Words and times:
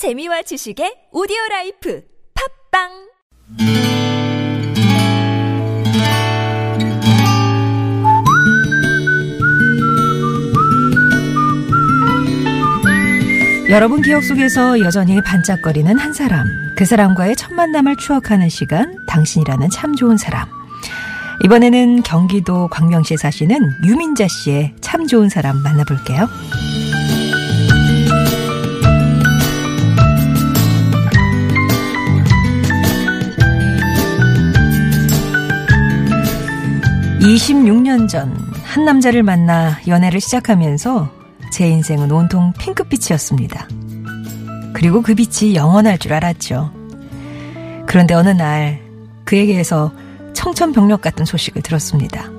재미와 0.00 0.40
지식의 0.40 1.12
오디오 1.12 1.36
라이프 1.50 2.00
팟빵 2.72 2.88
여러분 13.68 14.00
기억 14.00 14.24
속에서 14.24 14.80
여전히 14.80 15.20
반짝거리는 15.22 15.98
한 15.98 16.14
사람. 16.14 16.46
그 16.78 16.86
사람과의 16.86 17.36
첫 17.36 17.52
만남을 17.52 17.96
추억하는 17.96 18.48
시간, 18.48 18.96
당신이라는 19.06 19.68
참 19.68 19.94
좋은 19.94 20.16
사람. 20.16 20.48
이번에는 21.44 22.04
경기도 22.04 22.68
광명시에 22.68 23.18
사시는 23.18 23.84
유민자 23.84 24.28
씨의 24.28 24.76
참 24.80 25.06
좋은 25.06 25.28
사람 25.28 25.62
만나볼게요. 25.62 26.26
(26년) 37.20 38.08
전 38.08 38.50
한 38.70 38.84
남자를 38.84 39.24
만나 39.24 39.80
연애를 39.88 40.20
시작하면서 40.20 41.10
제 41.52 41.66
인생은 41.66 42.12
온통 42.12 42.52
핑크빛이었습니다. 42.52 43.66
그리고 44.72 45.02
그 45.02 45.16
빛이 45.16 45.56
영원할 45.56 45.98
줄 45.98 46.12
알았죠. 46.12 46.70
그런데 47.86 48.14
어느 48.14 48.28
날 48.28 48.80
그에게서 49.24 49.92
청천벽력 50.34 51.00
같은 51.00 51.24
소식을 51.24 51.62
들었습니다. 51.62 52.30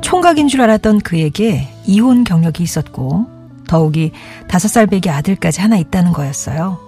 총각인 0.00 0.48
줄 0.48 0.62
알았던 0.62 1.00
그에게 1.00 1.68
이혼 1.84 2.24
경력이 2.24 2.62
있었고 2.62 3.26
더욱이 3.68 4.12
다섯 4.48 4.68
살 4.68 4.86
배기 4.86 5.10
아들까지 5.10 5.60
하나 5.60 5.76
있다는 5.76 6.14
거였어요. 6.14 6.80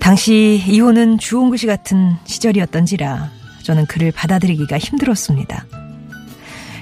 당시 0.00 0.60
이혼은 0.66 1.18
주홍글씨 1.18 1.68
같은 1.68 2.16
시절이었던지라 2.24 3.30
저는 3.64 3.86
그를 3.86 4.12
받아들이기가 4.12 4.78
힘들었습니다. 4.78 5.66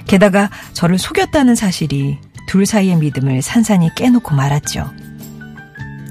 게다가 0.05 0.49
저를 0.73 0.99
속였다는 0.99 1.55
사실이 1.55 2.19
둘 2.47 2.65
사이의 2.65 2.97
믿음을 2.97 3.41
산산히 3.41 3.89
깨놓고 3.95 4.35
말았죠. 4.35 4.91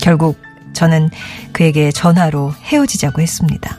결국 0.00 0.40
저는 0.72 1.10
그에게 1.52 1.92
전화로 1.92 2.52
헤어지자고 2.52 3.20
했습니다. 3.20 3.78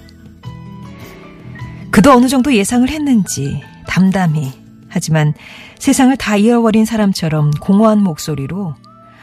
그도 1.92 2.12
어느 2.12 2.28
정도 2.28 2.54
예상을 2.54 2.88
했는지 2.90 3.62
담담히 3.88 4.54
하지만 4.88 5.34
세상을 5.80 6.16
다 6.18 6.38
잃어버린 6.38 6.86
사람처럼 6.86 7.52
공허한 7.60 8.02
목소리로 8.02 8.76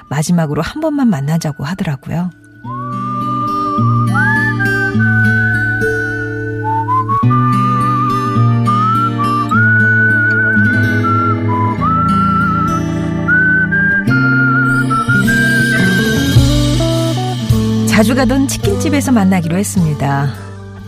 마지막으로 0.08 0.60
한 0.62 0.80
번만 0.80 1.08
만나자고 1.08 1.64
하더라고요. 1.64 2.30
자주 18.00 18.14
가던 18.14 18.48
치킨집에서 18.48 19.12
만나기로 19.12 19.58
했습니다. 19.58 20.32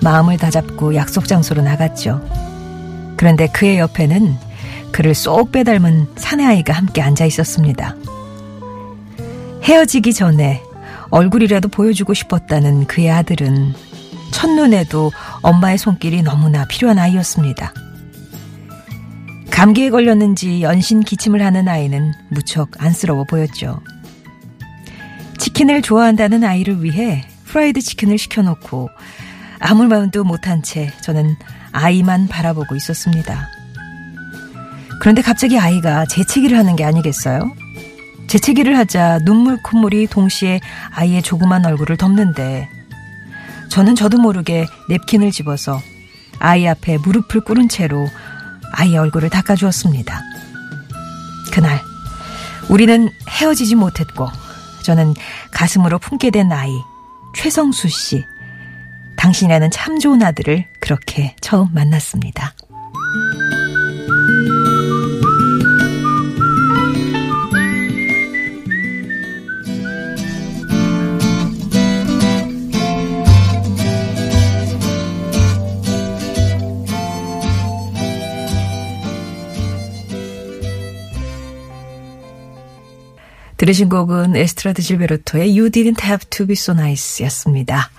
마음을 0.02 0.38
다잡고 0.38 0.94
약속 0.94 1.28
장소로 1.28 1.60
나갔죠. 1.60 2.27
그런데 3.18 3.48
그의 3.48 3.80
옆에는 3.80 4.34
그를 4.92 5.14
쏙 5.14 5.52
빼닮은 5.52 6.06
사내 6.16 6.46
아이가 6.46 6.72
함께 6.72 7.02
앉아 7.02 7.27
있었습니다. 7.27 7.96
헤어지기 9.62 10.14
전에 10.14 10.62
얼굴이라도 11.10 11.68
보여주고 11.68 12.14
싶었다는 12.14 12.86
그의 12.86 13.10
아들은 13.10 13.74
첫눈에도 14.30 15.12
엄마의 15.42 15.77
손길이 15.77 16.22
너무나 16.22 16.64
필요한 16.64 16.98
아이였습니다. 16.98 17.74
감기에 19.51 19.90
걸렸는지 19.90 20.62
연신 20.62 21.01
기침을 21.01 21.42
하는 21.45 21.68
아이는 21.68 22.14
무척 22.30 22.70
안쓰러워 22.83 23.24
보였죠. 23.24 23.83
치킨을 25.42 25.83
좋아한다는 25.83 26.45
아이를 26.45 26.85
위해 26.85 27.25
프라이드 27.47 27.80
치킨을 27.80 28.17
시켜놓고 28.17 28.91
아무 29.58 29.89
말도 29.89 30.23
못한 30.23 30.63
채 30.63 30.92
저는 31.03 31.35
아이만 31.73 32.29
바라보고 32.29 32.77
있었습니다. 32.77 33.48
그런데 35.01 35.20
갑자기 35.20 35.58
아이가 35.58 36.07
재채기를 36.07 36.57
하는 36.57 36.77
게 36.77 36.85
아니겠어요? 36.85 37.52
재채기를 38.29 38.79
하자 38.79 39.19
눈물 39.25 39.61
콧물이 39.61 40.07
동시에 40.07 40.61
아이의 40.92 41.23
조그만 41.23 41.67
얼굴을 41.67 41.97
덮는데 41.97 42.69
저는 43.69 43.97
저도 43.97 44.19
모르게 44.19 44.69
냅킨을 44.89 45.33
집어서 45.33 45.83
아이 46.39 46.69
앞에 46.69 46.98
무릎을 46.98 47.41
꿇은 47.41 47.69
채로 47.69 48.07
아이의 48.75 48.97
얼굴을 48.97 49.29
닦아주었습니다. 49.29 50.23
그날 51.52 51.81
우리는 52.69 53.11
헤어지지 53.29 53.75
못했고 53.75 54.29
저는 54.83 55.15
가슴으로 55.53 55.98
품게 55.98 56.31
된 56.31 56.53
아이 56.53 56.73
최성수 57.35 57.89
씨 57.89 58.25
당신이라는 59.17 59.70
참 59.70 59.98
좋은 59.98 60.23
아들을 60.23 60.67
그렇게 60.81 61.37
처음 61.41 61.73
만났습니다. 61.73 62.55
들으신 83.62 83.89
곡은 83.89 84.34
아스트루드 84.35 84.83
질베르토의 84.83 85.57
You 85.56 85.70
Didn't 85.70 86.02
Have 86.02 86.28
to 86.30 86.48
Be 86.48 86.55
So 86.55 86.74
Nice 86.74 87.24
였습니다. 87.27 87.90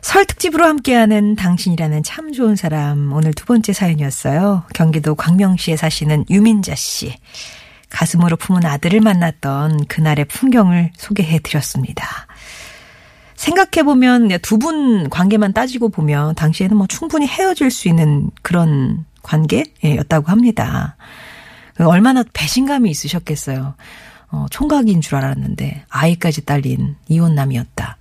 설 0.00 0.24
특집으로 0.24 0.66
함께하는 0.66 1.36
당신이라는 1.36 2.02
참 2.02 2.32
좋은 2.32 2.56
사람 2.56 3.12
오늘 3.12 3.32
두 3.32 3.44
번째 3.44 3.72
사연이었어요. 3.72 4.64
경기도 4.74 5.14
광명시에 5.14 5.76
사시는 5.76 6.24
유민자 6.28 6.74
씨. 6.74 7.14
가슴으로 7.88 8.34
품은 8.34 8.66
아들을 8.66 9.00
만났던 9.00 9.84
그날의 9.86 10.24
풍경을 10.24 10.90
소개해 10.96 11.38
드렸습니다. 11.38 12.04
생각해 13.36 13.84
보면 13.84 14.36
두 14.42 14.58
분 14.58 15.08
관계만 15.08 15.52
따지고 15.52 15.88
보면 15.88 16.34
당시에는 16.34 16.76
뭐 16.76 16.88
충분히 16.88 17.28
헤어질 17.28 17.70
수 17.70 17.86
있는 17.86 18.32
그런 18.42 19.04
관계였다고 19.22 20.32
합니다. 20.32 20.96
얼마나 21.78 22.24
배신감이 22.32 22.90
있으셨겠어요. 22.90 23.76
어, 24.30 24.46
총각인 24.50 25.00
줄 25.00 25.16
알았는데 25.16 25.84
아이까지 25.88 26.44
딸린 26.44 26.96
이혼남이었다. 27.08 27.98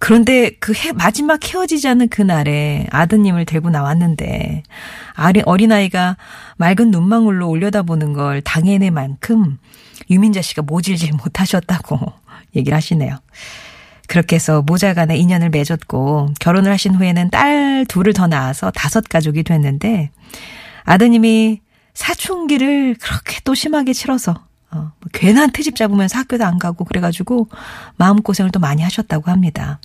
그런데 0.00 0.50
그 0.58 0.72
해, 0.72 0.92
마지막 0.92 1.46
헤어지자는 1.46 2.08
그날에 2.08 2.86
아드님을 2.90 3.44
데리고 3.44 3.68
나왔는데 3.68 4.62
어린아이가 5.44 6.16
맑은 6.56 6.90
눈망울로 6.90 7.48
올려다보는 7.48 8.14
걸 8.14 8.40
당해낼 8.40 8.90
만큼 8.90 9.58
유민자 10.08 10.40
씨가 10.40 10.62
모질질 10.62 11.12
못하셨다고 11.12 12.00
얘기를 12.56 12.74
하시네요. 12.74 13.18
그렇게 14.08 14.36
해서 14.36 14.62
모자간의 14.62 15.20
인연을 15.20 15.50
맺었고 15.50 16.30
결혼을 16.40 16.72
하신 16.72 16.94
후에는 16.94 17.30
딸 17.30 17.84
둘을 17.86 18.14
더 18.14 18.26
낳아서 18.26 18.70
다섯 18.70 19.04
가족이 19.08 19.44
됐는데 19.44 20.10
아드님이 20.84 21.60
사춘기를 21.92 22.96
그렇게 23.00 23.38
또 23.44 23.54
심하게 23.54 23.92
치러서 23.92 24.49
어, 24.72 24.76
뭐 24.76 24.92
괜한 25.12 25.50
트집 25.50 25.76
잡으면서 25.76 26.18
학교도 26.18 26.44
안 26.44 26.58
가고 26.58 26.84
그래가지고 26.84 27.48
마음고생을 27.96 28.50
또 28.52 28.60
많이 28.60 28.82
하셨다고 28.82 29.30
합니다. 29.30 29.80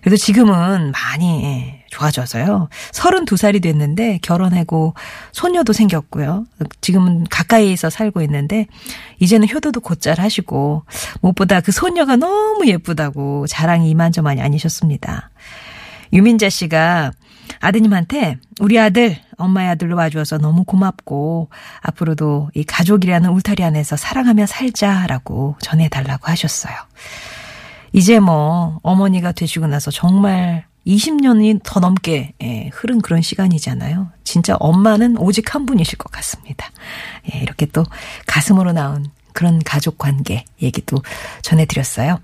그래도 0.00 0.16
지금은 0.16 0.92
많이 0.92 1.44
예, 1.44 1.84
좋아져서요. 1.90 2.68
32살이 2.92 3.62
됐는데 3.62 4.18
결혼하고 4.22 4.94
소녀도 5.32 5.72
생겼고요. 5.72 6.44
지금은 6.80 7.24
가까이에서 7.30 7.90
살고 7.90 8.22
있는데 8.22 8.66
이제는 9.18 9.48
효도도 9.48 9.80
곧잘 9.80 10.20
하시고 10.20 10.84
무엇보다 11.20 11.60
그 11.60 11.72
소녀가 11.72 12.16
너무 12.16 12.66
예쁘다고 12.66 13.46
자랑이 13.46 13.90
이만저만이 13.90 14.40
아니셨습니다. 14.40 15.30
유민자 16.12 16.48
씨가 16.50 17.12
아드님한테 17.60 18.38
우리 18.60 18.78
아들 18.78 19.16
엄마의 19.36 19.68
아들로 19.70 19.96
와주어서 19.96 20.38
너무 20.38 20.64
고맙고 20.64 21.50
앞으로도 21.80 22.50
이 22.54 22.64
가족이라는 22.64 23.30
울타리 23.30 23.62
안에서 23.64 23.96
사랑하며 23.96 24.46
살자라고 24.46 25.56
전해달라고 25.60 26.26
하셨어요. 26.28 26.74
이제 27.92 28.18
뭐 28.20 28.78
어머니가 28.82 29.32
되시고 29.32 29.66
나서 29.66 29.90
정말 29.90 30.64
20년이 30.86 31.60
더 31.64 31.80
넘게 31.80 32.34
예, 32.42 32.70
흐른 32.72 33.00
그런 33.00 33.20
시간이잖아요. 33.20 34.08
진짜 34.22 34.56
엄마는 34.60 35.18
오직 35.18 35.54
한 35.54 35.66
분이실 35.66 35.98
것 35.98 36.12
같습니다. 36.12 36.70
예, 37.32 37.38
이렇게 37.38 37.66
또 37.66 37.84
가슴으로 38.26 38.72
나온 38.72 39.10
그런 39.32 39.58
가족 39.62 39.98
관계 39.98 40.44
얘기도 40.62 40.96
전해드렸어요. 41.42 42.14